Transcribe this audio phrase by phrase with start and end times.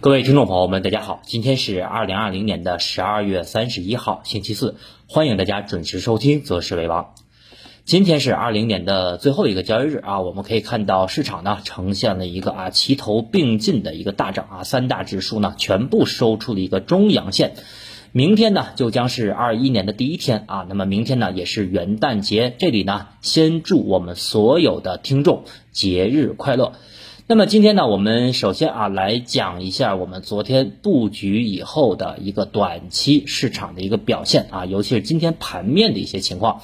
[0.00, 4.76] 各位听众朋友们，大家好，今天是二零二零年的十二月三十一号，星期四，
[5.08, 7.14] 欢迎大家准时收听《择时为王》。
[7.84, 17.54] 今天是二零年的最后一个交易日啊，我们可以看到市场呢呈现了一个啊齐头并进的一个大涨啊，三大指数呢全部收出了一个中阳线。
[18.12, 25.42] 明天呢就将是二一年的第一天啊，那么明天呢也是元旦节，这里呢先祝我们所有的听众
[25.72, 26.74] 节日快乐。
[27.30, 36.62] 那么今天呢，我们首先啊来讲一下我们昨天布局以后的一个短期市场的一个表现啊，尤其是今天盘面的一些情况。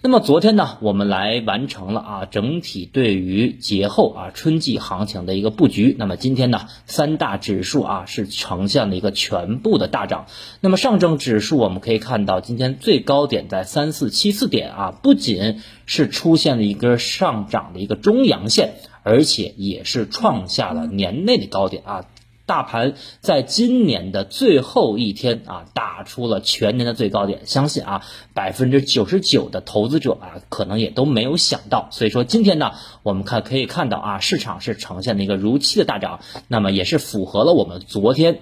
[0.00, 5.94] 那么昨天呢，我们来完成了啊整体对于节后啊春季行情的一个布局。
[5.98, 10.24] 那么今天呢，三大指数啊是呈现了一个全部的大涨。
[10.62, 18.76] 那么上证指数我们可以看到，今天最高点在三四七四点啊，不仅是出现了一根上涨的一个中阳线。
[19.06, 22.06] 而且也是创下了年内的高点啊！
[22.44, 27.42] 大盘在今年的最后一天啊，打出了全年的最高点。
[27.44, 28.02] 相信啊，
[28.34, 31.86] 百分之九十九的投资者啊，可能也都没有想到。
[31.92, 32.72] 所以说今天呢，
[33.04, 38.40] 我们看可以看到啊，市场是呈现了一个如期的大涨，那么也是符合了我们昨天。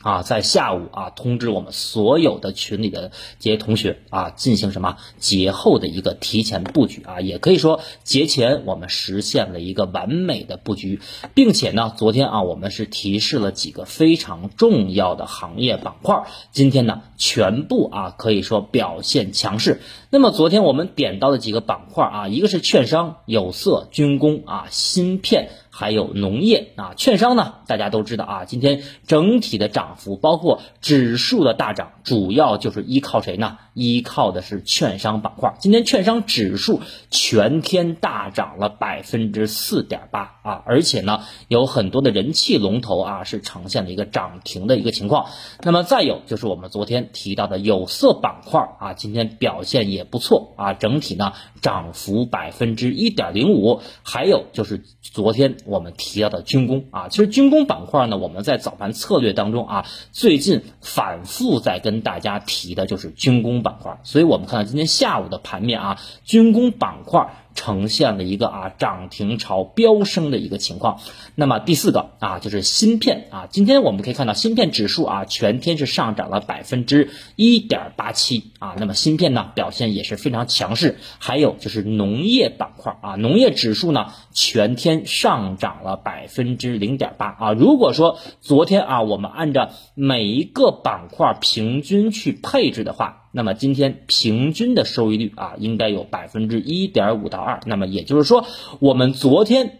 [0.00, 3.10] 啊，在下午啊，通知我们所有的群里的
[3.40, 11.00] 这些同学啊，进行什么节后的一个提前布局啊，也可以说节前我们实现了一个完美的布局，
[11.34, 19.80] 并且呢，昨天啊，我们是提示了几个非常重要的行业板块，今天呢，全部啊可以说表现强势。
[20.10, 25.50] 那么昨天我们点到的几个板块啊，一个是券商、有色、军工啊、芯片。
[25.78, 33.58] 还有农业啊，券商呢，大家都知道啊，今天整体的涨幅，包括指数的大涨，主要就是依靠谁呢？
[33.78, 35.54] 依靠的是券商板块。
[35.60, 45.26] 今天券商指数全天大涨了百分之四点八啊，而且呢，有很多的人气龙头啊，是呈现了一个涨停的一个情况。
[45.62, 53.80] 那么再有就是我们昨天提到的有色板块啊，今天表现也不错啊，整体呢涨幅百分之一点零五。
[54.02, 55.56] 还有就是昨天。
[55.64, 67.44] 我们提到的军工啊，其实军工板块呢，我们在早盘策略当中啊，最近反复在跟大家提的就是军工板板块，所以我们看到今天下午的盘面啊，军工板块。
[67.54, 71.00] 呈现了一个啊涨停潮飙升的一个情况。
[71.34, 78.76] 那么第四个啊就是芯片啊，今天我们可以看到芯片指数啊全天是上涨了百分之一点八七啊。
[78.78, 80.98] 那么芯片呢表现也是非常强势。
[81.18, 87.52] 还有就是农业板块啊，农业指数呢全天上涨了百分之零点八啊。
[87.54, 93.24] 如果说昨天啊我们按照每一个板块平均去配置的话。
[93.38, 97.60] 那么今天平均的收益率啊，应该有百分之一点五到二。
[97.64, 98.44] 那么也就是说，
[98.80, 99.78] 我们昨天。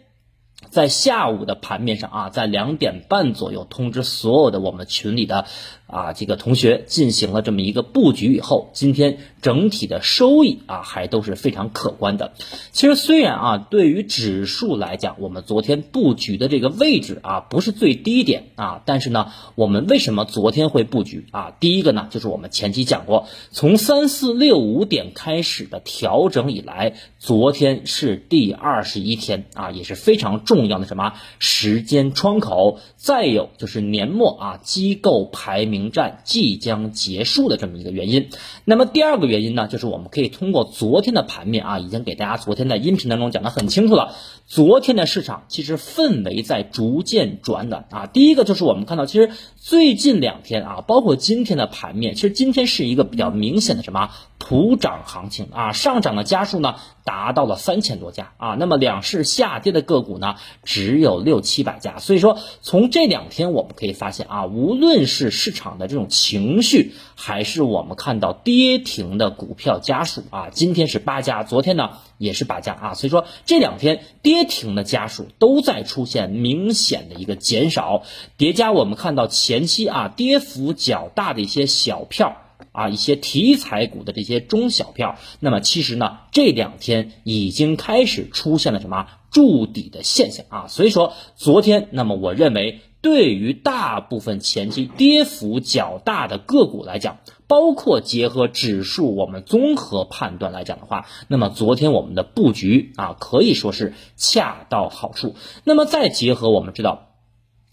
[0.70, 5.46] 在下午的盘面上啊，在两点半左右通知所有的我们群里的
[5.88, 12.32] 啊这个同学进行了这么一个布局以后，今天整体的收益啊还都是非常可观的。
[12.70, 21.52] 其实虽然啊对于指数来讲，我们昨天布局的这个位置啊不是最低点啊，但是呢，我们为什么昨天会布局啊？
[21.60, 30.28] 第一个呢，就是我们前期讲过，从三四六五点开始的调整以来，昨天是第二十一天啊，也是非常。
[30.44, 32.80] 重要的什么时间窗口？
[32.96, 38.30] 再有就是年末啊，机构排名停战即将结束的这么一个原因。
[38.64, 44.16] 那么第二个原因呢，就是我们可以通过昨天的盘面啊，已经给大家昨天的音频当中讲得很清楚了。
[44.46, 48.06] 昨天的市场其实氛围在逐渐转暖啊。
[48.06, 58.56] 第一个就是我们看到，其实最近两天啊，包括今天的盘面，其实今天是一个比较明显的什么普涨行情啊，上涨的家数呢达到了三千多家啊。
[58.58, 60.36] 那么两市下跌的个股呢？
[60.62, 78.02] 只有六七百家，所以说从这两天我们可以发现啊，无论是市场的这种情绪，还是我们看到跌停的股票家数啊，今天是八家，昨天呢也是八家啊，所以说这两天跌停的家数都在出现明显的一个减少，
[78.36, 82.36] 叠加我们看到前期啊跌幅较大的一些小票。
[82.78, 90.66] 啊，一些题材股的这些中小票，那么其实呢，这两天已经开始出现了什么筑底的现象啊？
[90.68, 105.34] 所以说昨天，那么我认为对于大部分前期跌幅较大的个股来讲，包括结合指数我们综合判断来讲的话，那么昨天我们的布局啊，可以说是恰到好处。
[105.64, 107.07] 那么再结合我们知道。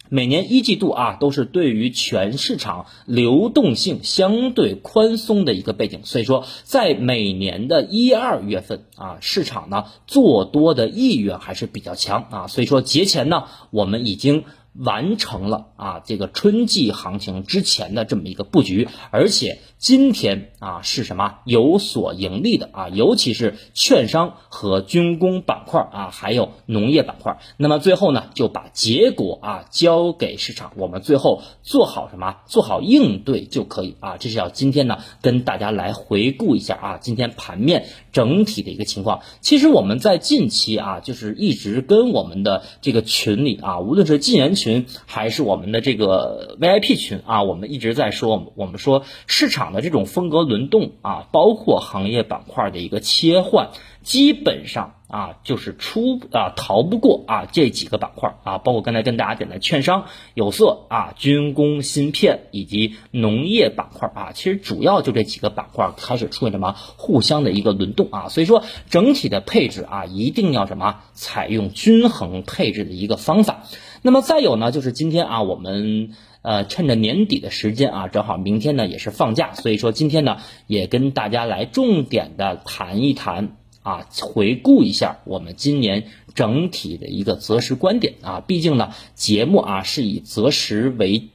[0.09, 14.43] 每年一季度啊，都是对于全市场流动性相对宽松的一个背景，所以说在每年的一二月份啊，市场呢做多的意愿还是比较强啊，所以说节前呢，我们已经
[14.77, 27.39] 完成了啊这个春季行情之前的这么一个布局，而且今天啊是什么有所盈利的啊，尤其是券商和军工板块啊，还有农业板块。
[27.55, 32.37] 那么最后呢，就把结果啊交给市场，我们最后做好什么？
[32.45, 34.17] 做好应对就可以啊。
[34.17, 39.21] 这是要今天呢跟大家来回顾一下啊，今天盘面整体的一个情况。
[39.39, 44.64] 其实我们在近期啊，就是一直跟我们的这个群里啊，无论是禁言群。
[44.65, 53.69] 群还是我们的这个 VIP 群啊，我们一直在说，我们说市场的这种风格轮动啊，包括行业板块的一个切换，
[54.01, 73.63] 基本上啊就是出啊逃不过啊这几个板块啊，包括刚才跟大家讲的券商、有色啊、军工、芯片以及农业板块啊，其实主要就这几个板块开始出现什么互相的一个轮动啊，所以说整体的配置啊一定要什么采用均衡配置的一个方法。
[74.05, 76.11] 那么再有呢，就是今天啊，我们
[76.43, 80.37] 呃趁着年底的时间啊，正好明天呢也是放假，所以说今天呢
[80.67, 86.03] 也跟大家来重点的谈一谈啊，回顾一下我们今年
[86.35, 88.43] 整体的一个择时观点啊。
[88.45, 91.29] 毕竟呢，节目啊是以择时为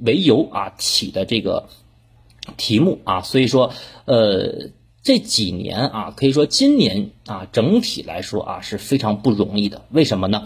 [0.00, 1.68] 为由啊起的这个
[2.56, 3.74] 题目啊，所以说
[4.06, 4.70] 呃
[5.02, 10.44] 这几年啊，可以说今年啊整体来说啊是非常不容易的，为什么呢？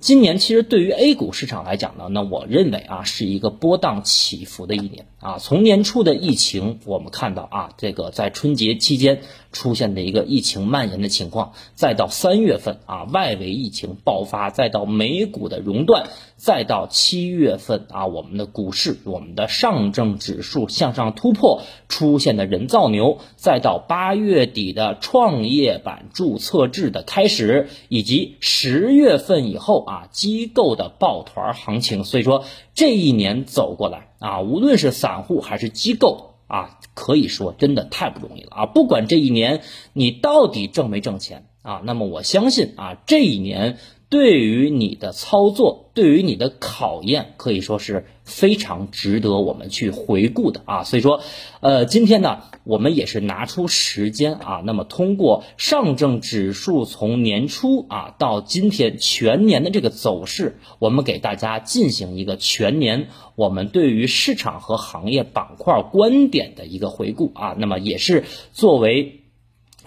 [0.00, 5.38] 今年其实对于 A 股市场来讲呢，那我认为啊是一个波荡起伏的一年啊。
[5.38, 16.06] 从年初的疫情，我们看到啊这个在春节期间出现的一个疫情蔓延的情况，再到三月份啊外围疫情爆发，再到美股的熔断，
[16.38, 29.84] 再到七月份啊我们的股市，我们的上证指数向上突破出现的人造牛，再到八月底的创业板注册制的开始，以及十月份以后。
[29.88, 32.44] 啊，机构的抱团行情，所以说
[32.74, 38.66] 这一年走过来啊，无论是散户还是机构啊，可以说真的太不容易了啊。
[38.66, 39.62] 不管这一年
[39.94, 43.78] 你到底挣没挣钱啊，那么我相信啊，这一年。
[44.10, 50.82] 对于你的操作，对于你的考验，可以说是非常值得我们去回顾的啊。
[50.84, 51.20] 所以说，
[51.60, 67.54] 呃，今天呢，我们也是拿出时间啊，那么通过上证指数从年初啊到今天全年的这个走势，我们给大家进行一个全年我们对于市场和行业板块观点的一个回顾啊。
[67.58, 69.20] 那么也是作为。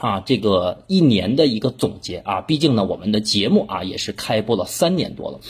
[0.02, 5.42] 啊，这个一年的一个总结啊，毕竟呢，我们的节目啊也是开播了三年多了。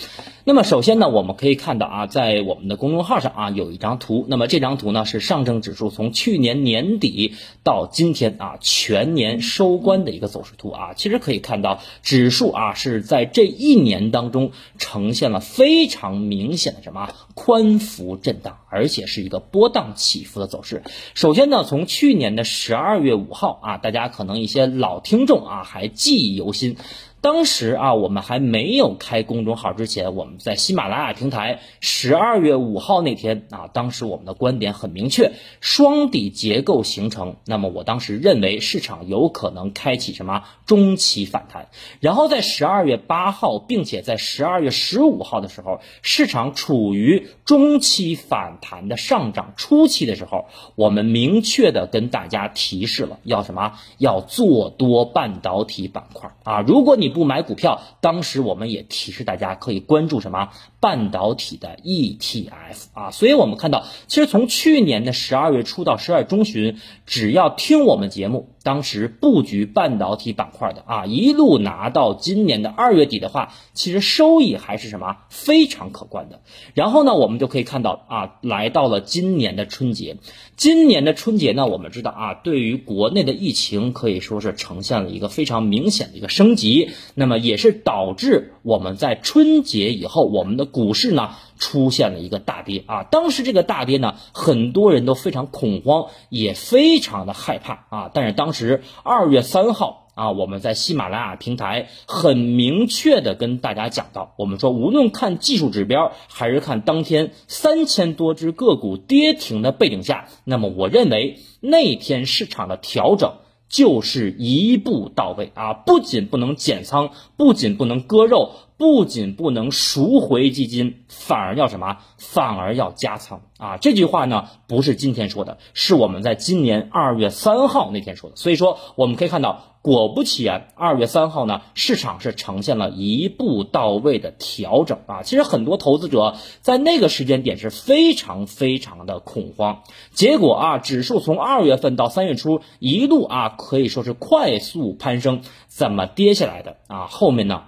[0.44, 10.94] 那么首先呢，我们可以看到啊，在我们的公众号上啊有一张图，那么这张图呢是上证指数从去年年底到今天啊全年收官的一个走势图啊。
[10.95, 20.81] 其实可以看到，指数啊是在这一年当中呈现了非常明显的什么宽幅震荡，而且是一个波荡起伏的走势。
[21.13, 24.31] 首先呢，从去年的十二月五号啊，大家可能。
[24.41, 26.77] 一些老听众啊，还记忆犹新。
[27.21, 37.35] 当时啊，我们还没有开公众号之前，我们在喜马拉雅平台十二月五号那天啊，当时我们的观点很明确，双底结构形成。
[37.45, 41.68] 那么我当时认为市场有可能开启什么中期反弹。
[42.00, 56.62] 然后在十二月八号，并且在十二月十五号的时候，市场处于中期反弹的上涨初期的时候，我们明确的跟大家提示了要什么，要做多半导体板块啊。
[56.62, 60.50] 如果你不买股票，当时我们也提示大家可以关注什么
[60.81, 68.50] 半导体的 ETF 啊，所以我们看到，其实从去年的十二月初到十二月中旬，只要听我们节目。
[68.63, 76.41] 当时布局半导体板块的啊，一路拿到今年的二月底的话，其实收益还是什么非常可观的。
[76.75, 80.17] 然后呢，我们就可以看到啊，来到了今年的春节。
[80.55, 91.31] 今年的春节呢，我们知道啊，对于国内的疫情可以说是呈现了一个非常明显的一个升级，那么也是导致我们在春节以后，我们的股市呢。
[91.61, 93.03] 出现了一个大跌啊！
[93.03, 98.11] 当时这个大跌呢，很多人都非常恐慌，也非常的害怕啊。
[98.11, 113.33] 但是当时二月三号啊，我们在喜马拉雅平台很明确的跟大家讲到，我们说无论看技术指标，还是看当天三千多只个股跌停的背景下，那么我认为那天市场的调整。
[113.71, 115.73] 就是一步到位啊！
[115.73, 121.99] 不仅不能减仓，不仅不能割肉，不仅不能赎回基金，反而要什么？
[122.17, 123.77] 反而要加仓啊！
[123.77, 128.35] 这句话呢，不是今天说的，是我们在今年二月三号那天说的。
[128.35, 135.23] 所以说，我们可以看到，果不其然，二月三号呢，市场是呈现了一步到位的调整啊。
[135.23, 139.81] 其实很多投资者在那个时间点是非常非常的恐慌，
[140.13, 147.07] 结果啊，指数从二月份到三月初一路啊，可以说是快速攀升，怎么跌下来的啊？
[147.07, 147.63] 后面呢？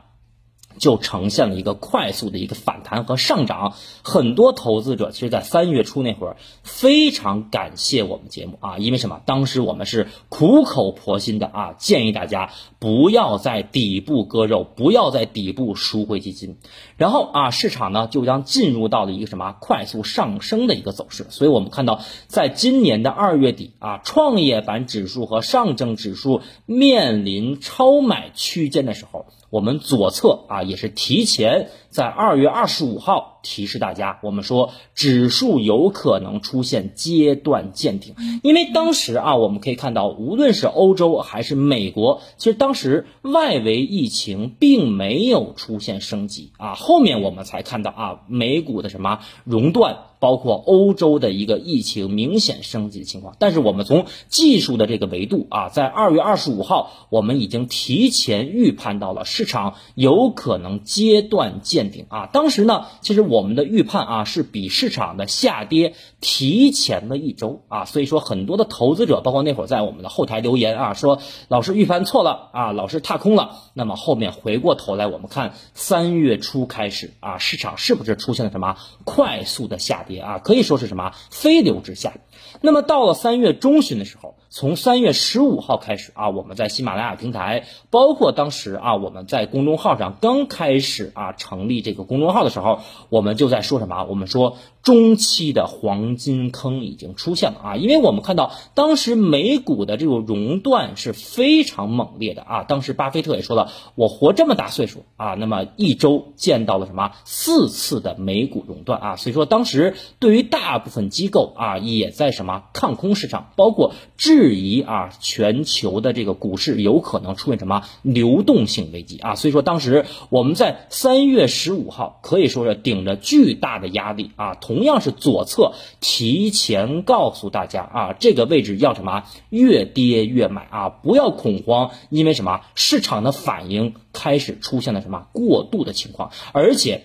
[0.78, 9.22] 就呈现了一个快速的一个反弹和上涨，很多投资者其实，在三月初那会儿非常感谢我们节目啊，因为什么？
[9.26, 16.58] 当时我们是苦口婆心的啊，建议大家不要在底部割肉，不要在底部赎回基金，
[16.98, 21.26] 然后啊，市场呢就将进入到了一个什么快速上升的一个走势。
[21.30, 29.28] 所以我们看到，在今年的二月底啊，创业板指数和上证指数面临超买区间的时候。
[29.54, 49.98] 我们左侧啊，也是提前在二月二十五号提示大家，我们说指数有可能出现阶段见顶，因为当时啊，我们可以看到，无论是欧洲还是美国，其实当时外围疫情并没有出现升级啊，后面我们才看到啊，美股的什么熔断。
[50.24, 62.30] 包括欧洲的一个疫情明显升级的情况，但是我们从技术的这个维度啊，在二月二十五号，我们已经提前预判到了市场有可能阶段见顶啊。
[62.32, 73.58] 当时呢，其实我们的预判啊是比市场的下跌提前了一周啊，所以说很多的投资者，包括那会儿在我们的后台留言啊，说老师预判错了啊，老师踏空了。
[73.74, 80.20] 那么后面回过头来，我们看三月初开始啊，市场是不是出现了什么快速的下跌？
[80.20, 82.14] 啊，可以说是什么飞流直下。
[82.62, 94.04] 那么到了三月中旬的时候，从三月十五号开始啊，我们在喜马拉雅平台，包括当时啊，我们在公众号上刚开始啊成立这个公众号的时候，我们就在说什么？
[94.04, 94.58] 我们说。
[94.84, 102.64] 中期的黄金坑已经出现了啊，因为我们看到当时美股的这种熔断是非常猛烈的啊。
[102.64, 119.36] 当时巴菲特也说了，我活这么大岁数啊，那么一周见到了什么四次的美股熔断啊，所以说当时对于大部分机构啊，也在什么看空市场，包括质疑啊全球的这个股市有可能出现什么流动性危机啊。
[119.36, 124.73] 所以说当时我们在三月十五号可以说是顶着巨大的压力啊，同。
[124.74, 129.26] 同样是左侧提前告诉大家啊，这个位置要什么？
[129.52, 132.62] 越跌越买啊，不要恐慌，因为什么？
[132.74, 137.04] 市场的反应开始出现了什么过度的情况，而且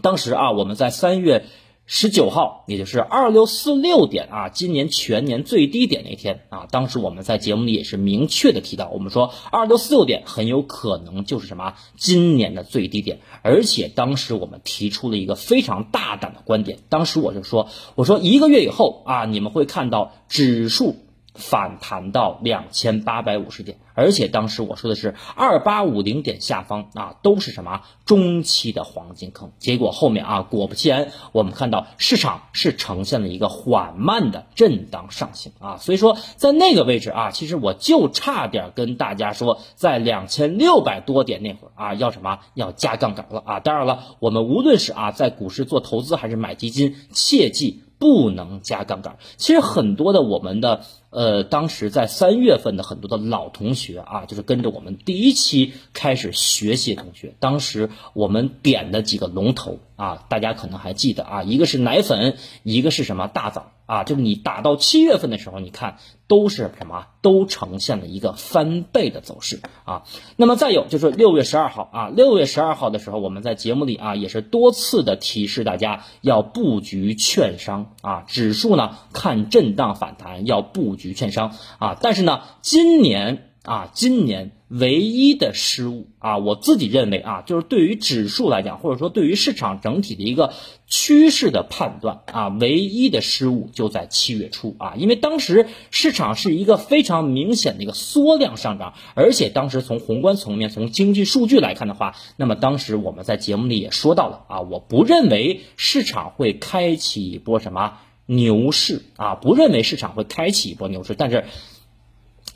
[0.00, 1.44] 当时啊，我们在三月。
[1.88, 20.96] 十九号，也就是二六四六点啊，今年全年最低点那天啊，当时我们在节目里也是明确的提到，我们说二六四六点很有可能就是什么今年的最低点，而且当时我们提出了一个非常大胆的观点，当时我就说，我说一个月以后啊，你们会看到指数。
[21.36, 29.52] 反弹到两千八百五十点，而且当时我说的是二八五零点下方啊，都是什么中期的黄金坑。
[29.58, 35.76] 结果后面啊，果不其然，我们看到市场是呈现了一个缓慢的震荡上行啊。
[35.76, 43.60] 所以说，在那个位置啊，其实我就差点跟大家说，在两千六百多点那会儿啊，要什么要加杠杆了啊。
[43.60, 47.82] 当然了，我们无论是啊在股市做投资还是买基金，切记。
[47.98, 49.16] 不能加杠杆。
[49.38, 63.72] 其实很多的我们的呃，当时在三月份的很多的老同学啊，就是跟着我们第一期开始学习的同学，当时我们点的几个龙头啊，大家可能还记得啊，一个是奶粉，一个是什么大枣。
[63.86, 70.02] 啊，就是你打到七月份的时候，你看都是什么，都呈现了一个翻倍的走势啊。
[70.34, 81.96] 那么再有就是六月十二号啊，六月十二号的时候，我们在节目里啊也是多次的提示大家要布局券商啊，指数呢看震荡反弹要布局券商啊。
[82.00, 84.52] 但是呢，今年啊，今年。
[84.68, 90.54] 唯一的失误啊，我自己认为啊，就是对于指数来讲，或者说对于市场整体的一个
[90.88, 111.44] 趋势的判断啊，唯一的失误就在七月初啊，因为当时市场是一个非常明显的一个缩量上涨，而且当时从宏观层面、从经济数据来看的话，那么当时我们在节目里也说到了啊，我不认为市场会开启一波什么牛市啊，不认为市场会开启一波牛市，但是。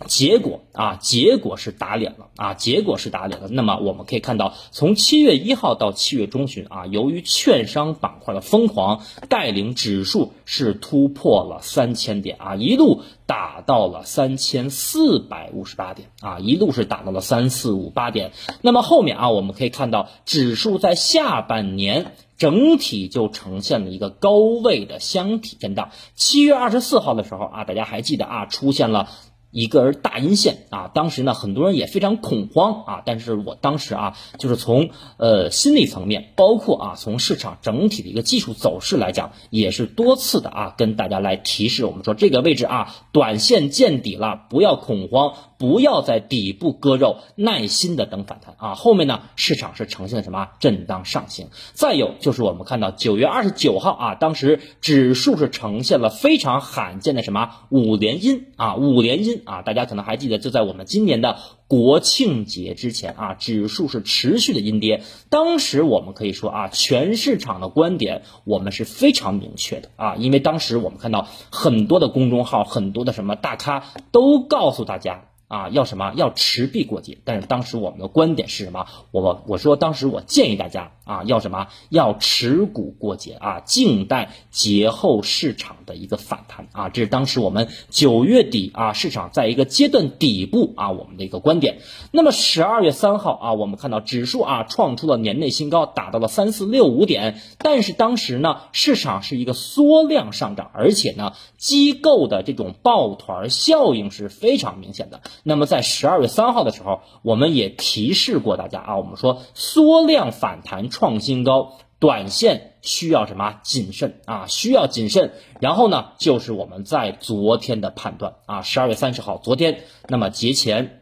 [0.06, 3.48] 结果啊，结果是打脸了啊，结果是打脸了。
[3.48, 18.32] 那么我们可以看到，从七月一号到七月中旬啊，由于券商板块的疯狂带领，指数是突破了三千点啊，一路打到了三千四百五十八点啊，一路是打到了三四五八点。
[18.62, 25.90] 那么后面啊，我们可以看到，指数在下半年整体就呈现了一个高位的箱体震荡。
[26.14, 29.10] 七月二十四号的时候啊，大家还记得啊，出现了。
[29.50, 48.74] 一根大阴线啊，当时呢，很多人也非常恐慌啊，但是我当时啊，就是从呃心理层面，包括啊从市场整体的一个技术走势来讲，也是多次的啊跟大家来提示我们说这个位置啊，短线见底了，不要恐慌，不要在底部割肉，耐心的等反弹啊。
[48.74, 51.48] 后面呢，市场是呈现什么震荡上行？
[51.74, 59.42] 再有就是我们看到九月二十九号啊，当时指数是呈现了非常罕见的什么五连阴啊，五连阴。
[59.44, 61.36] 啊，大家可能还记得，就在我们今年的
[61.68, 65.02] 国庆节之前啊，指数是持续的阴跌。
[65.28, 75.26] 当时我们可以说啊，全市场的观点我们是非常明确的啊，因为当时我们看到很多的公众号、很多的什么大咖都告诉大家。
[75.50, 76.12] 啊，要什么？
[76.14, 77.18] 要持币过节。
[77.24, 78.86] 但是当时我们的观点是什么？
[79.10, 81.66] 我我说当时我建议大家啊，要什么？
[81.88, 86.88] 要持股过节啊，静待节后市场的一个反弹啊。
[86.88, 91.80] 这是当时我们九月底啊，市场在一个阶段底部啊，我们的一个观点。
[92.12, 97.40] 那么十二月三号啊，我们看到指数啊创出了年内新高，达到了三四六五点。
[97.58, 105.20] 但是当时呢，市场是一个缩量上涨，而且呢，机构的这种抱团效应是非常明显的。
[105.42, 115.32] 那么在十二月三号的时候，我们也提示过大家啊，我们说缩量反弹创新高，短线需要什么谨慎啊，需要谨慎。
[115.60, 120.99] 然后呢，就是我们在昨天的判断啊，十二月三十号，昨天，那么节前，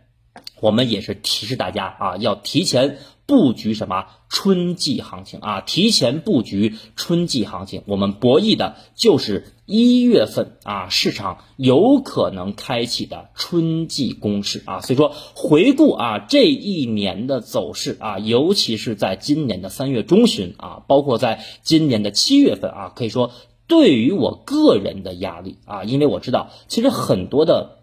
[0.60, 2.98] 我们也是提示大家啊，要提前。
[3.28, 5.60] 布局什么春季行情啊？
[5.60, 14.80] 提前布局春季行情，我们博弈的就是一月份啊，市场有可能开启的春季攻势啊。
[14.80, 23.32] 所以说，回顾啊这一年的走势啊，尤其是在今年的三月中旬啊，包括在今年的七月份啊，可以说
[23.66, 27.77] 对于我个人的压力啊，因为我知道，其实很多的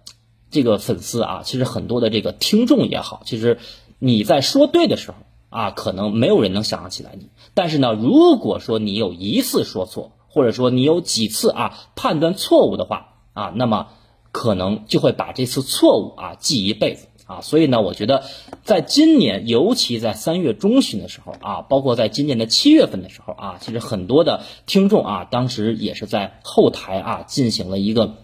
[0.55, 3.59] 这个粉丝啊，其实很多的这个听众也好，其实
[3.99, 5.17] 你在说对的时候。
[5.49, 13.87] 啊，可能没有人能想象起来你，但是呢，如果说你有一次说错，或者说你有几次啊判断错误的话啊，那么
[14.33, 17.39] 可能就会把这次错误啊记一辈子啊。
[17.39, 18.25] 所以呢，我觉得
[18.65, 28.15] 在今年，尤其在三月中旬的时候啊，包括在今年的七月份的时候啊，其实很多的听众啊，当时也是在后台啊进行了一个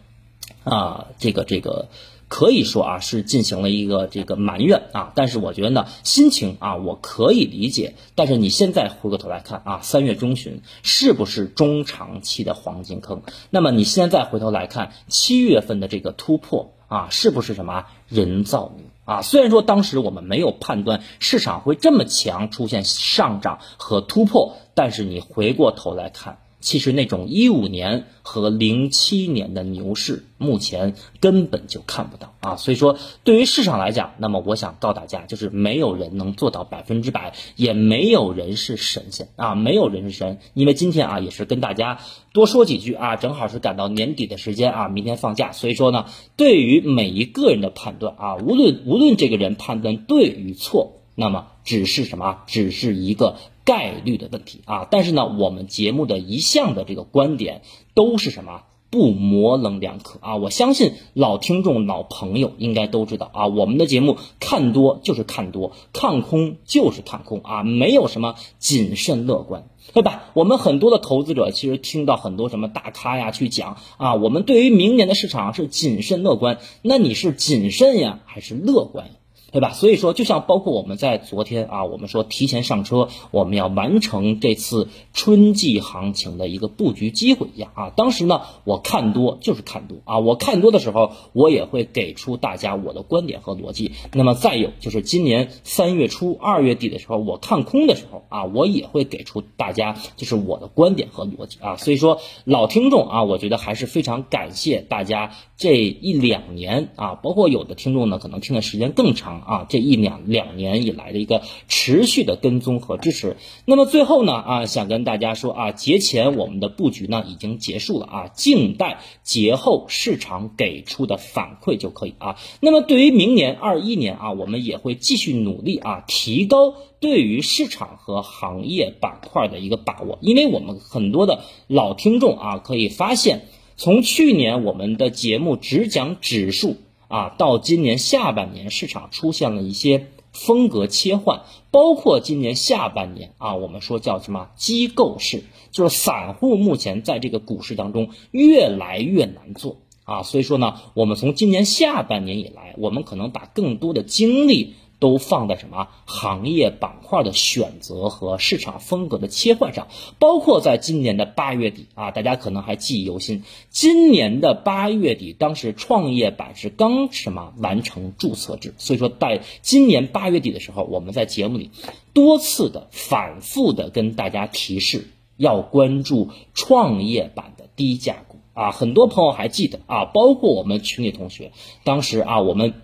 [0.65, 1.87] 啊这个这个。
[2.31, 7.95] 可以说啊，是进行了一个这个埋怨啊，但是我觉得呢，心情啊，我可以理解。
[8.15, 13.23] 但是你现在回过头来看啊，三月中旬是不是中长期的黄金坑？
[13.49, 19.21] 那么你现在回头来看七月份的这个突破啊，是不是什么人造雨啊？
[19.21, 26.37] 虽然说当时我们没有判断市场会这么强，出现上涨和突破，但是你回过头来看。
[26.61, 32.55] 其实那种一五年和零七年的牛市，目前根本就看不到啊。
[32.55, 40.37] 所以说，对于市场来讲，那么我想告大家，就是没有人能做到百分之百，也没有人是神仙啊，没有人是神。
[40.53, 41.99] 因为今天啊，也是跟大家
[42.31, 46.05] 多说几句啊，正好是赶到年底的时间啊，明天放假，所以说呢，
[46.37, 53.37] 对于每一个人的判断啊，无论无论这个人判断对与错，那么只是什么，只是一个。
[53.63, 57.61] 概率的问题啊，但是呢，我们节目的一向的这个观点
[57.93, 60.35] 都是什么不模棱两可啊！
[60.35, 70.23] 我相信老听众、老朋友应该都知道啊，我们的节目看多就是看多，看空就是看空啊，没有什么谨慎乐观，对吧？
[70.33, 79.13] 我们很多的投资者其实听到很多什么大咖呀去讲啊，我们对于明年的市场是谨慎乐观，那你是谨慎呀还是乐观呀？
[79.51, 79.71] 对吧？
[79.73, 87.89] 所以说，就像包括我们在昨天啊，我们说提前上车，我们要完成这次春季行情的一个布局机会一样啊。
[87.95, 93.91] 当时呢，我看多就是看多啊，我看多的时候，我也会给出大家我的观点和逻辑。
[94.13, 101.75] 那么再有就是今年三月初、二月底的时候，我看空的时候啊，我也会给出大家就是我的观点和逻辑啊。
[101.75, 109.41] 所以说，老听众啊，我觉得还是非常感谢大家这一两年啊，包括有的听众呢，可能听的时间更长。
[109.41, 113.37] 啊，这一两两年以来的一个持续的跟踪和支持。
[113.65, 122.37] 那么最后呢，啊，想跟大家说啊，节前我们的布局呢已经结束了啊，静待节后市场给出的反馈就可以啊。
[122.59, 130.17] 那么对于明年二一年啊，我们也会继续努力啊，提高对于市场和行业板块的一个把握。
[130.21, 133.45] 因为我们很多的老听众啊，可以发现，
[133.83, 136.77] 从去年我们的节目只讲指数。
[137.07, 141.41] 啊，到今年下半年，市场出现了一些风格切换，
[141.71, 149.77] 包括今年下半年啊，我们说叫什么机构式，就是散户目前在这个股市当中越来越难做。
[150.03, 154.75] 啊，所以说呢，我们从今年下半年以来，我们可能把更多的精力。
[155.01, 159.87] 都放在什么行业板块的选择和市场风格的切换上，
[160.19, 163.43] 包括在今年的八月底啊，大家可能还记忆犹新。
[163.71, 171.71] 今年的八月底，当时创业板是刚什么完成注册制，所以说在今年八月底的时候，我们在节目里
[172.13, 182.75] 多次的反复的跟大家提示要关注创业板的低价股啊，很多朋友还记得啊，包括我们群里同学，当时啊我们。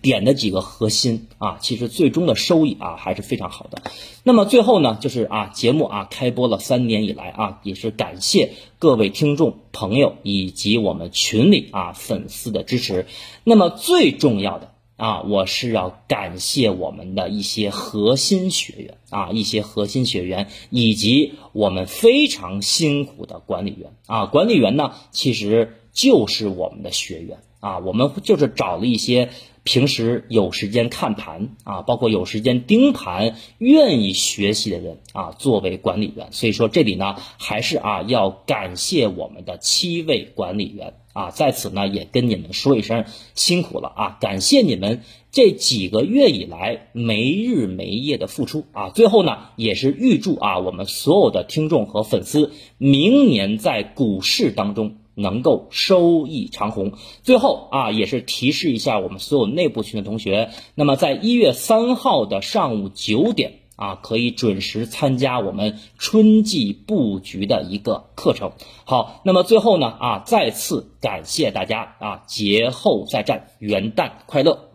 [0.00, 3.82] 点的几个核心啊，其实最终的收益啊还是非常好的。
[4.22, 13.06] 那么最后呢，就是啊节目啊开播了三年以来啊，也是感谢各位听众朋友以及我们群里啊粉丝的支持。
[13.44, 29.28] 那么最重要的啊，我是要感谢我们的一些核心学员啊，一些核心学员以及我们非常辛苦的管理员啊，管理员呢其实就是我们的学员啊，我们就是找了一些。
[29.64, 45.00] 平时有时间看盘啊，包括有时间盯盘、愿意学习的人啊，作为管理员，所以说这里呢，还是啊要感谢我们的七位管理员啊，在此呢也跟你们说一声辛苦了啊，感谢你们
[45.30, 54.98] 这几个月以来没日没夜的付出啊，最后呢也是预祝啊我们所有的听众和粉丝明年在股市当中。
[55.14, 56.92] 能够收益长虹。
[57.22, 68.52] 最后啊，也是提示一下我们所有内部群的同学，那么在一月三号的上午九点啊，可以准时参加我们春季布局的一个课程。
[68.84, 74.73] 好，那么最后呢啊，再次感谢大家啊，节后再战，元旦快乐。